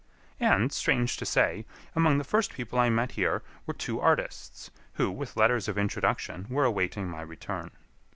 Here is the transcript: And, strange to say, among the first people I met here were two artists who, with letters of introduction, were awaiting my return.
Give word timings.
And, 0.39 0.71
strange 0.73 1.15
to 1.17 1.27
say, 1.27 1.63
among 1.95 2.17
the 2.17 2.23
first 2.23 2.53
people 2.55 2.79
I 2.79 2.89
met 2.89 3.11
here 3.11 3.43
were 3.67 3.75
two 3.75 3.99
artists 4.01 4.71
who, 4.93 5.11
with 5.11 5.37
letters 5.37 5.67
of 5.67 5.77
introduction, 5.77 6.47
were 6.49 6.65
awaiting 6.65 7.07
my 7.07 7.21
return. 7.21 7.69